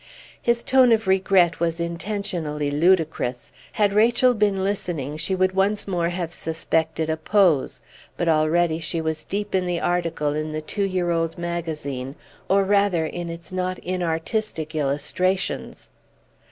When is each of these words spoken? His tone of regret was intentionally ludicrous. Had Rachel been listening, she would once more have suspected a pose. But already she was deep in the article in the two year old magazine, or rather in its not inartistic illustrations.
His 0.41 0.63
tone 0.63 0.91
of 0.91 1.05
regret 1.05 1.59
was 1.59 1.79
intentionally 1.79 2.71
ludicrous. 2.71 3.53
Had 3.73 3.93
Rachel 3.93 4.33
been 4.33 4.63
listening, 4.63 5.15
she 5.17 5.35
would 5.35 5.51
once 5.51 5.87
more 5.87 6.09
have 6.09 6.33
suspected 6.33 7.07
a 7.07 7.15
pose. 7.15 7.81
But 8.17 8.27
already 8.27 8.79
she 8.79 8.99
was 8.99 9.23
deep 9.23 9.53
in 9.53 9.67
the 9.67 9.79
article 9.79 10.33
in 10.33 10.53
the 10.53 10.61
two 10.63 10.85
year 10.85 11.11
old 11.11 11.37
magazine, 11.37 12.15
or 12.49 12.63
rather 12.63 13.05
in 13.05 13.29
its 13.29 13.51
not 13.51 13.77
inartistic 13.85 14.73
illustrations. 14.73 15.89